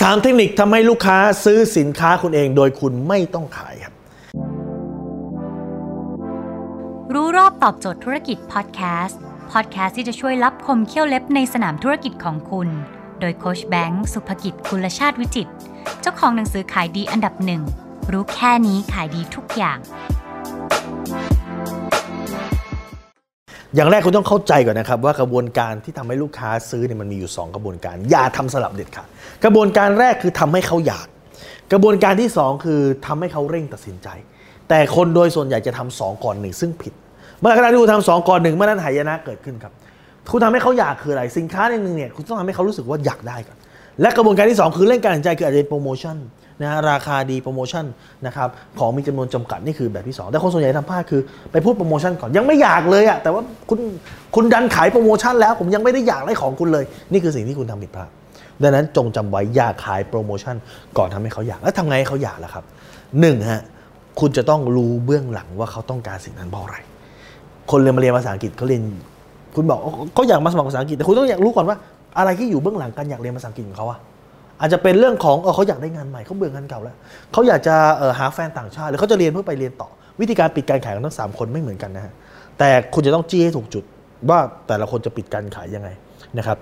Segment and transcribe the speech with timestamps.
[0.00, 3.92] สามเทคนิคทำให้ลูกค้าซื้อสินค้าคุณเองโดยคุณไม่ต้องขายครับ
[7.14, 9.20] รู้รอบตอบโจทย์ธุรกิจพอดแคสต์
[9.52, 12.68] พอดแคสต์ที่จะช่วยรับคมเขี้ยวเล็บในสนามธุรกิจของคุณ
[13.20, 15.48] โดยโคชแบงค์สุภกิจคุลชาติวิจิต
[16.00, 17.62] เจ้าของหนังสือขายดีอันดับหนึ่ง
[18.12, 19.78] รู้แค่นี้ขายดีทุกอย่าง
[23.74, 29.08] อย่างแรกคุณต้องเข้าใจก่อนนะครับว่ากระบวนการที่ทำให้ลูกค้าซื้อเนี่ยมันมีอยู่ 2 กระบวนการ อย่าทำสลับเด็ดขาด
[29.44, 31.06] กระบวนการแรกคือทำให้เขาอยาก
[31.72, 34.08] กระบวนการที่ 2 คือทำให้เขาเร่งตัดสินใจ
[34.68, 36.92] แต่คนโดยส่วนใหญ่จะทำสองก่อนหนึ่งซึ่งผิด
[37.40, 39.72] เมื่อขณะที่คุณทำสองก่อนหนึ่งเมื่อนั้นหายนะเกิดขึ้นครับ
[40.30, 43.56] คุณทำให้เขาอยากคืออะไรสินค้าหนึ่งเนี่ยคุณต้องทำให้เขารู้สึกว่าอยากได้ก่อน
[44.00, 46.16] และกระบวนการที่ 2 คือเรื่องการตัดใจคืออาจจะเป็นโปรโมชั่น
[46.62, 47.84] นะฮะราคาดีโปรโมชั่น
[48.26, 51.20] นะครับของมีจำนวนจำกัดนี่คือแบบที่ 2 แต่คนส่วนใหญ่ทำพลาดคือ
[51.52, 53.78] ไปพูดโปรโมชั่นก่อนยังไม่อยากเลยอะแต่ว่าคุณ
[54.34, 58.08] คุณดันขายโปรโมชั่นแล้ว ผมยังไม่ได้อยากได้ของคุณเลย นี่คือสิ่งที่คุณทำผิดพลาด
[58.62, 60.56] ดังนั้นจงจำไว้อย่าขายโปรโมชั่น
[60.98, 62.64] ก่อนทำให้เขาอยากแล้วทำไงให้เขาอยากล่ะครับ
[63.20, 63.62] หนึ่งฮะ
[64.20, 66.76] คุณจะต้องรู้เบื้องหลังว่าเขาต้องการสิ่งนั้นเพราะอะไร
[67.70, 68.82] คนเรียนมาเรียนภาษาอังกฤษเขาเรียน
[69.56, 69.80] คุณบอก
[70.14, 71.76] เขาอยากมาสมัครภาษาอังกฤษแต่คุณต้องอยากรู้ก่อนว่า
[72.18, 73.98] อะไรที่อยู่เบื้องหลังการอยากเรียนภาษาอังกฤษของเขาอะ
[74.60, 76.96] อาจจะเป็นเรื่องของเออเขาอยากได้งานใหม่เขาเบื่องานเก่าแล้ว
[77.32, 79.88] เขาอยากจะเออหาแฟนต่างชาติ หรือเขาจะเรียนเพื่อไปเรียนต่อ
[80.20, 82.12] วิธีการปิดการขายของทั้งสามคนไม่เหมือนกันนะฮะ
[82.58, 83.84] แต่คุณจะต้องจี้ให้ถูกจุด
[84.28, 85.88] ว่าแต่ละคนจะปิดการขายยังไง
[86.38, 86.56] นะครับ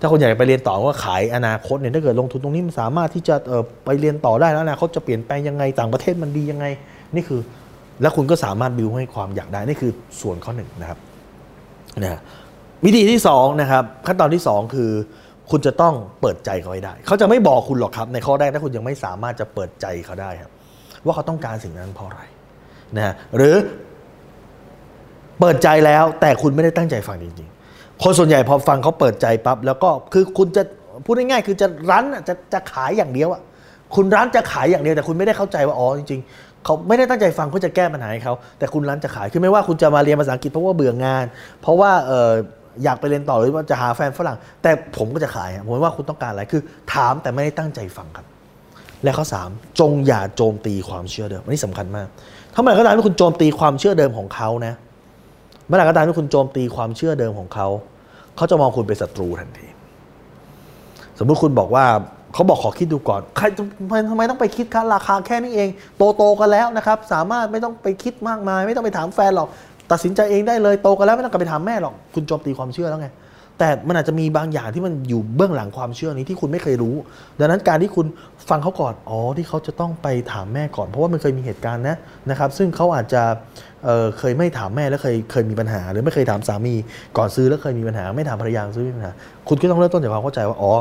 [0.00, 6.66] ถ้าคนอยากไปเรียนต่อว่าขายอนาคตเนี่ยถ้าเกิดลงทุนตรงนี้มันสามารถที่จะเออไปเรียนต่อได้แล้วอนาคตจะเปลี่ยนแปลงยังไงต่างประเทศมันดียังไง
[7.14, 7.40] นี่คือ
[8.02, 10.98] แล้วคุณก็สามารถบิวให้ความอยากได้นี่คือส่วนข้อหนึ่งนะครับ
[12.04, 12.20] นะ
[12.84, 14.90] วิธีที่2นะครับขั้นตอนที่ 2 คือ
[15.50, 20.50] คุณจะต้องเปิดใจเขาให้ได้ เขาจะไม่บอกคุณหรอกครับในข้อแรกถ้าคุณยังไม่สามารถจะเปิดใจเขาได้ครับ
[21.04, 22.22] ว่าเขาต้องการสิ่งนั้นเพราะอะไร
[22.96, 23.54] นะฮะหรือ
[25.40, 30.62] เปิดใจแล้วแต่คุณไม่ได้ตั้งใจฟังจริงๆ คนส่วนใหญ่พอฟังเขาเปิดใจปั๊บแล้วก็คือคุณจะ
[31.04, 33.42] พูดง่ายๆคือจะรั้นจะจะขายอย่างเดียวอะ
[33.94, 41.24] คุณร้านจะขายอย่างเดียวแต่คุณไม่ได้เข้าใจว่าอ๋อจริงๆเขาไม่ได้ตั้งใจฟังเพื่อจะแก้ปัญหาให้เขาแต่คุณร้านจะขายคือไม่ว่าคุณจะมาเรียนภาษาอังกฤษเพราะว่าเบื่องาน
[41.62, 42.32] เพราะว่าเออ
[42.84, 46.62] อยากไปเรียนต่อหรือว่าจะหาแฟนฝรั่ง แต่ผมก็จะขายผมว่าคุณต้องการอะไรคือ
[46.94, 48.26] ถามแต่ไม่ได้ตั้งใจฟังครับ
[49.02, 52.08] และข้อ3จงอย่าโจมตีความเชื่อเดิมอันนี้สำคัญมาก
[52.54, 54.74] ถ้าเมื่อไหร่ก็ตามที่คุณโจมตีความเชื่อเดิมของเขานะ
[55.66, 57.68] เมื่อไหร่ก็ตามที่คุณโจมตีความเชื่อเดิมของเขา
[58.36, 59.66] เขาจะมองคุณเป็นศัตรูทันที
[61.18, 61.86] สมมุติคุณบอกว่า
[62.34, 69.48] เขาบอกขอคิดดูก่อนใครทำไมทำไมต้องไปคิดค่าราคาแค่นี้เอง โตโตกันแล้วนะครับ สามารถไม่ต้องไปคิดมากมาย ไม่ต้องไปถามแฟนหรอก
[69.90, 73.08] ตัดสินใจเองได้เลยโตกันแล้วไม่ต้องกลับไปถามแม่หรอกคุณโจมตีความเชื่อแล้วไง
[73.58, 76.94] แต่มันอาจจะมีบางอย่างที่มันอยู่เบื้องหลังความเชื่อนี้ที่คุณไม่เคยรู้
[77.38, 78.06] ดังนั้นการที่คุณ
[78.50, 81.96] ฟังเขาก่อนอ๋อที่เขาจะต้องไปถามแม่ก่อน เพราะว่ามันเคยมีเหตุการณ์นะ
[82.30, 83.22] นะครับ ซึ่งเขาอาจจะ
[83.84, 86.74] เเคยไม่ถามแม่แล้วเคยเคยมีปัญหา หรือไม่เคยถามสามี
[87.16, 89.12] ก่อนซื้อแล้วเคยมีปัญหา ไม่ถามภรรยาซื้อมีปัญหา
[89.48, 90.72] คุณก็ต้องเริ่มต้นจากความเข้าใจว่าอ๋อ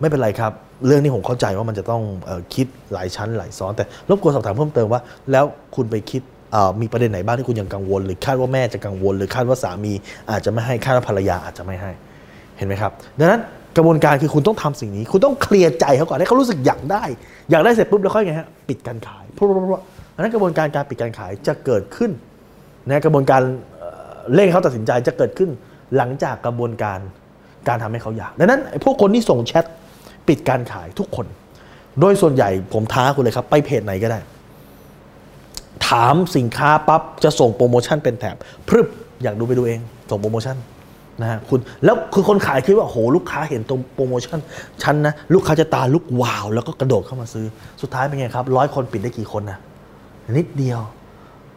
[0.00, 0.52] ไม่เป็นไรครับ
[0.86, 5.00] เรื่องนี้ผมเข้าใจว่ามันจะต้องออคิดหลายชั้นหลายซ้อน แต่รบกวนสอบถามเพิ่มเติมว่า
[5.32, 5.44] แล้ว
[5.76, 6.22] คุณไปคิด
[6.80, 9.92] มีประเด็นไหนบ้างที่คุณยังกังวล หรือคาดว่าแม่จะกังวล หรือคาดว่าสามี
[10.30, 11.90] อาจจะไม่ให้คาดว่าภรรยาอาจจะไม่ให้
[12.56, 13.40] เห็นไหมครับ ดังนั้น
[13.76, 17.04] กระบวนการคือคุณต้องทำสิ่งนี้ คุณต้องเคลียร์ใจเขาก่อนให้เขารู้สึกอยากได้
[17.50, 19.46] อยากได้เสร็จปุ๊บแล้วค่อยไงฮะปิดการขายเพราะ
[20.14, 22.10] อันนั้นกระบวนการการปิดการขายจะเกิดขึ้น
[22.88, 23.42] นะกระบวนการ
[24.34, 25.50] เร่งเขาตัดสินใจจะเกิดขึ้น
[25.96, 26.98] หลังจากกระบวนการ
[27.68, 29.64] การทำให้เขาอยากดังนั้นไอ้พวกคนที่ส่งแชท
[30.28, 31.26] ปิดการขายทุกคน
[32.00, 38.36] โดยส่วนใหญ่ผมท้าคุณเลยครับ ไปเพจไหนก็ได้ามสินค้าปั๊บจะส่งโปรโมชั่นเป็นแถบ
[38.68, 38.86] พรึบ
[39.22, 39.80] อยากดูไปดูเอง
[40.10, 40.56] ส่งโปรโมชั่น
[41.20, 44.38] นะฮะคุณแล้วคือคนขายคิดว่าโหลูกค้าเห็นตรงโปรโมชั่น
[44.82, 47.46] ฉันนะลูกค้าจะตาลุกว้าว แล้วก็กระโดดเข้ามาซื้อ
[47.82, 49.58] สุดท้ายเป็นไงครับร้อยคนปิดได้กี่คนนะ
[50.36, 50.80] นิดเดียว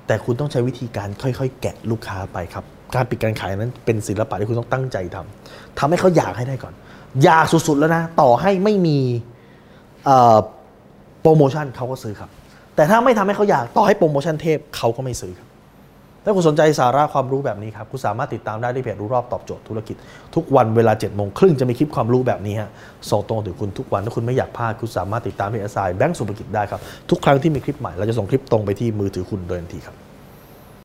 [0.08, 2.64] แต่คุณต้องใช้วิธีการค่อย ๆ แกะลูกค้าไปครับ
[2.96, 6.74] การปิดการขายนั้นเป็นศิลปะที่คุณต้องตั้งใจทำทำให้เขาอยากให้ได้ก่อน
[7.24, 9.00] อยากสุดๆแล้วนะ ต่อให้ไม่มี
[11.22, 12.30] โปรโมชั่นเขาก็ซื้อครับ
[12.76, 15.48] แต่ถ้าไม่ทำให้เขาอยากต่อให้โปรโมชั่นเทพเขาก็ไม่ซื้อครับ
[16.24, 19.96] ถ้าคุณสนใจสาระความรู้แบบนี้ครับ คุณสามารถติดตามได้ที่เพจรู้รอบตอบโจทย์ธุรกิจ
[20.36, 22.70] ทุกวันเวลา7จ็ดโมงครึ่งจะมีคลิปความรู้แบบนี้ฮะ
[23.10, 29.96] ส่งตรงถึงคุณทุกวัน ถ้าคุณไม่อยากพลาด คุณสามารถติดตามเพจอสายแบงก์สุภกิจได้ครับ ทุกครั้งที่มีคลิปใหม่เราจะส่งคลิปตรงไปที่มือถือคุณโดยทันทีครับ